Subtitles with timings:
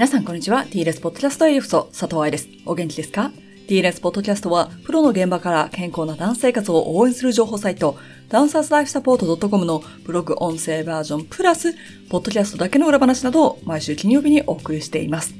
[0.00, 0.64] 皆さんこんにちは。
[0.64, 2.48] TLS ポッドキャストへようこそ、佐藤愛です。
[2.64, 3.32] お元気ですか
[3.68, 7.98] ?TLS ポッドキャストは、プロの現場から健康なダンス生活を応援する情報サイト、
[8.30, 11.74] ダンサーズライフサポート .com のブログ音声バージョンプラス、
[12.08, 15.34] ポッドキャストだけの裏話などを毎週金曜日にお送りしています。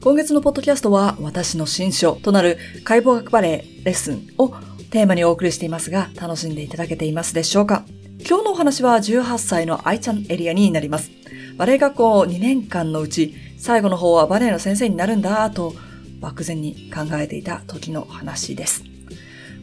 [0.00, 3.48] 今月のポッドキャストは、私の新書となる解剖学バレ
[3.80, 4.54] エレッスンを
[4.92, 7.82] テーマにお送りしていますが、楽しんでいただけていますでしょうか？
[8.20, 11.10] 今日のお話は18歳の愛ちゃんエリアになります。
[11.56, 15.74] バレエ学校2年間のうち、最後の方はバレエの先生になるんだと
[16.20, 18.84] 漠然に考えていた時の話です。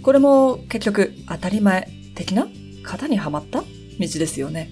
[0.01, 2.47] これも結局当たり前的な
[2.83, 3.65] 型にはまった道
[3.97, 4.69] ですよね。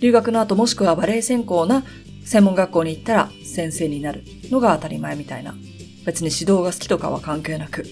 [0.00, 1.84] 留学の後もしくはバレエ専攻な
[2.24, 5.54] 専門学校に行ったら先生になるのが当たり前みたいな。
[6.04, 7.84] 別に指導が好きとかは関係なく。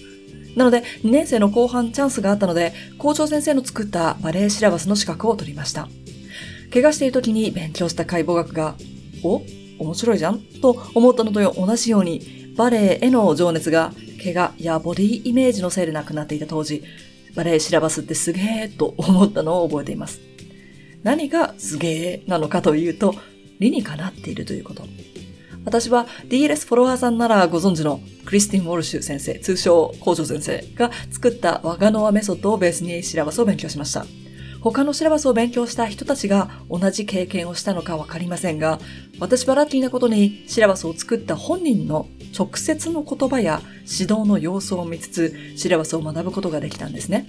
[0.55, 5.89] なので2年生の後半チャンスがあったので校長先生の作ったバレエシラバスの資格を取りました。
[6.71, 8.75] 怪我している時に勉強した解剖学が、
[9.23, 9.41] お？
[9.79, 13.91] 面白いじゃんと思ったのと同じように、バレエへの情熱が
[14.23, 16.83] 怪我やボディイメージのせいでなくなっていた当時、
[17.35, 20.19] バレエシラバスってすげーと思ったのを覚えています。
[21.03, 23.13] 何がすげーなのかというと、
[23.59, 24.83] 理にかなっているということ。
[25.65, 34.05] 私は DLS フォロワーさんならご存知のクリスティン・ウォルシュ先生、通称校長先生が作ったワガノアメソッドをベースにシラバスを勉強しました。
[34.65, 38.79] 他のシラバスを勉強した人たちが同じ経験をしたのかわかりませんが、
[39.19, 47.27] 私はラッキーなことにシラバスを作った本人の直接の言葉や指導の様子を見つつ、シラバスを学ぶことができたんですね。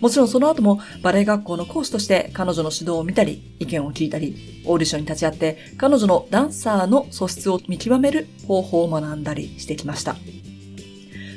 [0.00, 10.14] もちろんその後もバレエ学校の講師として彼女の指導を見たり、意見を聞いたり、オーディションに立ち会って彼女のダンサーの素質を見極める方法を学んだりしてきました。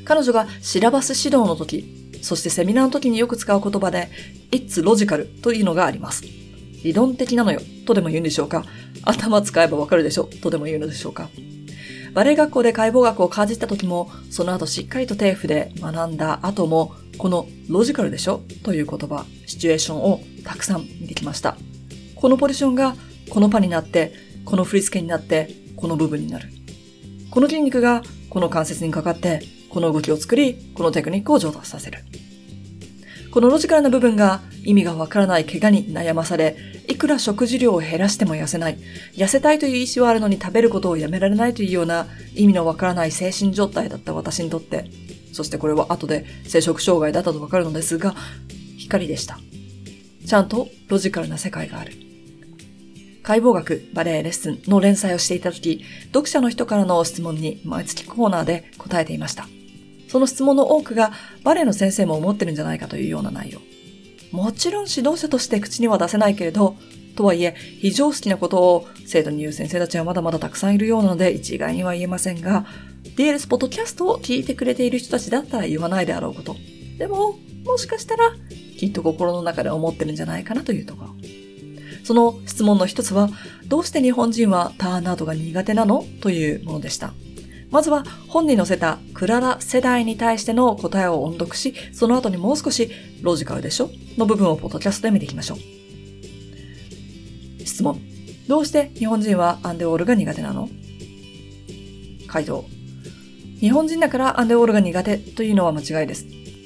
[0.05, 4.09] 彼女がシラバス指導の時、そしてセミナーの時によく使う言葉で、
[4.51, 6.23] It's logical というのがあります。
[6.83, 8.65] 理論的なのよ、とでも言うんでしょうか？
[9.03, 11.29] 頭使えばわかるでしょ、とでも言うのでしょうか？
[12.13, 18.41] バレエ学校で解剖学をかじった時も、その後しっかりとテーフで学んだ後も、このロジカルでしょ？
[18.63, 21.57] という言葉、シチュエーションをたくさん見てきました。
[22.15, 22.95] このポジションが
[23.29, 24.13] このパになって、
[24.45, 26.49] この振り付けになって、この部分になる。
[27.29, 31.99] この筋肉がこの関節にかかって、この動きを作り、このテクニックを上達させる。
[33.31, 36.57] このロジカルな部分が意味がわからない怪我に悩まされ、
[36.87, 38.77] いくら食事量を減らしても痩せない、
[39.15, 44.89] 痩せたいという意志はあるのに食べることをやめられないというような意味のわからない精神状態だった私にとって、
[45.31, 48.15] そしてこれは後で生殖障害だったとわかるのですが、
[48.77, 49.39] 光でした。
[50.25, 51.93] ちゃんとロジカルな世界がある。
[53.21, 59.47] 解剖学、バレエレッスンの連載をしていた時、読者の人からの質問に毎月コーナーで答えていました。
[60.09, 61.11] その質問の多くが
[61.43, 63.59] バレエの先生も思ってるんじゃないかというような内容。
[64.31, 66.75] もちろん指導者として口には出せないけれど、
[67.15, 72.65] とはいえ、非常識なことを生徒に言う先生たちはまだまだたくさんいるようなので一概には言えませんが、
[73.17, 76.55] DLS ポッドキャストを聞いてくれている人たちだったら言わないであろうこと。
[76.97, 78.33] でも、もしかしたら、
[78.77, 81.15] きっと心の中で思ってるんじゃないかなというところ。
[82.03, 83.29] その質問の一つは、
[83.67, 86.05] どうして日本人はターンアウトが苦手なの？
[86.21, 87.13] というものでした。
[87.71, 92.89] まずは本に載せたクララ世代に対しての答えを音読し、その後にもう少し
[93.21, 93.89] ロジカルでしょ？
[94.17, 95.57] の部分をポッドキャストで見ていきましょう。
[97.65, 98.01] 質問。
[98.47, 100.67] どうして日本人はアンデオールが苦手なの？
[102.27, 102.65] 回答。
[103.59, 106.25] 日本人だからアンデオールが苦手というのは間違いです。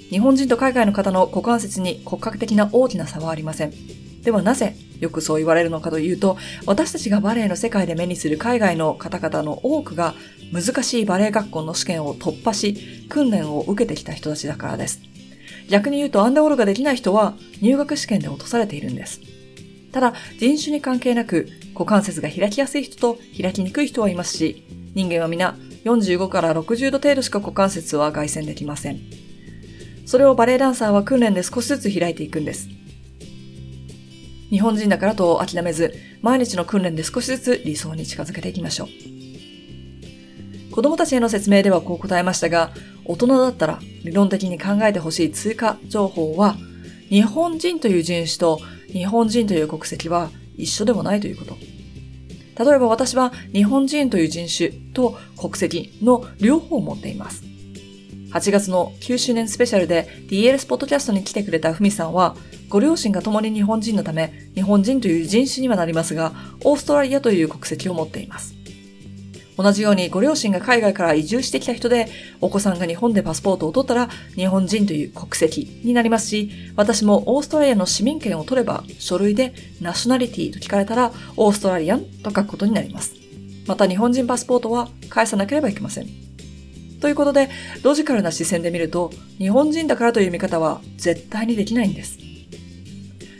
[0.09, 3.73] 日本人と海外の方の股関節に骨格的な大きな差はありません。
[4.21, 10.15] ではなぜよくそう言われるのかというと、私たちがバレエの世界で目にする海外の方々の多くが
[10.51, 15.01] 難しいバレエ学校の試験を突破し、訓練を受けてきた人たちだからです。
[15.69, 19.21] 逆に言うとアンダーオールができない人は入学試験で落とされているんです。
[19.91, 24.65] ただ、人種に関係なく股関節が開きやすい人と開きにくい人はいますし、
[24.95, 28.99] 人間は皆45から60度程度しか股関節は外旋できません。
[30.05, 32.69] それをバレエダンサーは訓練で少しずつ開いていくんです。
[34.53, 40.71] 日本人だからと諦めず、毎日の訓練で少しずつ理想に近づけていきましょう。
[40.71, 42.69] 子供たちへの説明ではこう答えましたが、
[43.03, 46.55] 大人だったら理論的に考えてほしい追加情報は、
[47.09, 48.59] 日本人という人種と
[48.91, 51.57] 日本人という国籍は一緒でもないということ。
[52.63, 57.43] 例えば私は日本人という人種と国籍の両方を持っています。
[58.33, 62.35] 8月の9周年スペシャルで DLS ポッドキャストに来てくれたふみさんは、
[62.73, 66.33] ご両親が共に日本人のため、日本人という人種にはなりますが、
[66.63, 68.55] オーストラリアという国籍を持っています。
[69.55, 72.07] 同じようにご両親が海外から移住してきた人で、
[72.41, 83.13] お子さんが日本でパスポートを取ったら日本人という国籍になりますし、私もオーストラリアの市民権を取れば書類でナショナリティと聞かれたらオーストラリアンと書くことになります。
[83.67, 86.07] また日本人パスポートは返さなければいけません。
[86.99, 87.51] ということで、
[87.83, 92.32] ロジカルな視線で見ると、日本人だからという見方は絶対にできないんです。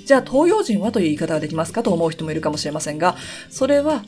[0.05, 3.15] じゃあ東洋人はという言い方はできますかと思う人もいるかもしれませんが、
[3.50, 4.03] それは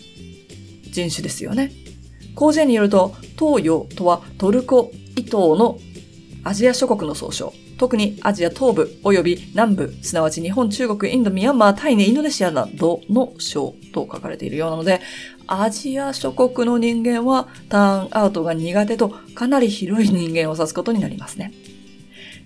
[0.84, 1.72] 人種ですよね。
[2.38, 5.80] 広辞苑によると、東洋とはトルコ、イ島の
[6.44, 7.54] アジア諸国の総称。
[7.78, 15.02] 特にアジア東部及び南部、すなわち日本、中国、インド、ミャンマー、タイネ、インドネシアなどの省と書かれているようなので、
[15.48, 21.52] アジア諸国の人間はターンアウトが苦手とかなり広い人間を指すことになりますね。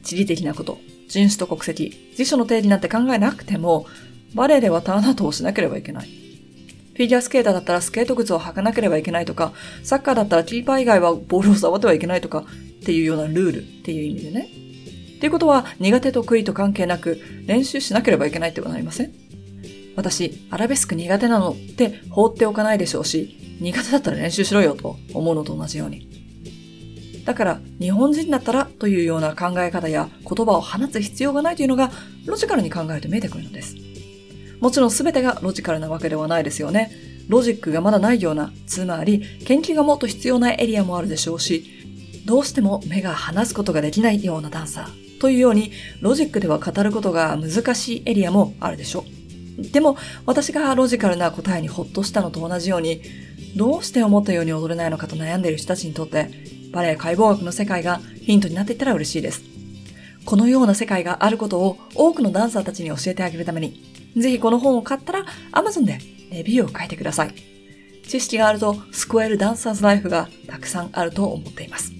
[0.01, 0.79] 地理的なこと、
[1.09, 3.87] 人種と国籍、辞書の定義なんて考えなくても、
[4.35, 6.07] バレエではターンアウトをしなければいけない。
[6.07, 9.53] フィギュアスケーターだったらスケート靴を履かなければいけないとか、
[9.83, 12.45] サッカーだったらキーパー以外はボールを触ってはいけないとか、
[12.81, 14.49] っていうようなルールっていう意味でね。
[15.17, 19.13] っていうことは、苦手得意と関係なく、練習しなければいけないってことはなりません？
[19.95, 26.07] 私、アラベスク苦手なのって放っておかないでしょうし、苦手だったら練習しろよと思うのと同じように。
[27.29, 31.91] だから、日本人だったらというような考え方や言葉を放つ必要がないというのが、
[32.25, 33.75] ロジカルに考えると見えてくるのです。
[34.59, 36.91] もちろん全てがロジカルなわけではないですよね。
[37.27, 41.69] ロジックがまだないような、つまり研究がもっと必要なエリアもあるでしょうし、
[42.25, 45.71] どうしても目が離すことができないようなダンサーというように、
[46.01, 49.05] ロジックでは語ることが難しいエリアもあるでしょ
[49.59, 49.61] う。
[49.71, 53.03] でも、私がロジカルな答えにほっとしたのと同じように、
[53.55, 59.41] どうして思ったように踊れないのかと悩んでいる人たちにとって、バレエ解剖学の世界がヒントになっていったら嬉しいです。
[60.25, 63.83] このような世界があることを多くのダンサーたちに教えてあげるために、
[64.15, 65.99] ぜひこの本を買ったら Amazon で
[66.31, 67.33] レビューを書いてください。
[68.07, 71.91] 知識があると救えるダンサーズライフがたくさんあると思っています。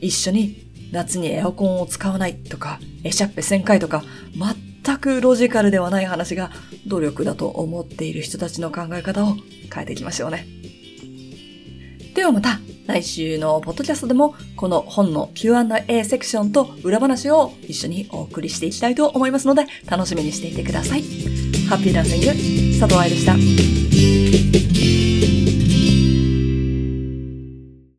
[0.00, 4.02] 一緒に夏にエアコンを使わないとか、エシャッペ1000回とか、
[4.84, 6.50] 全くロジカルではない話が
[6.86, 9.36] 努力だと思っている人たちの考え方を
[9.72, 10.46] 変えていきましょうね。
[12.14, 12.58] ではまた
[12.90, 21.02] 来週のポッドキャストでもこの本の Q&A セクションと裏話を一緒にお送りしていきたいと思いますので楽しみにしていてください。
[21.68, 23.89] ハッピーランシング佐藤愛でした。